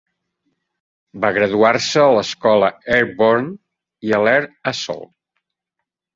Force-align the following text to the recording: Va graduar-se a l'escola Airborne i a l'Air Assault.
Va 1.25 1.29
graduar-se 1.35 2.05
a 2.05 2.15
l'escola 2.15 2.71
Airborne 2.97 3.53
i 4.09 4.19
a 4.21 4.25
l'Air 4.27 4.43
Assault. 4.75 5.07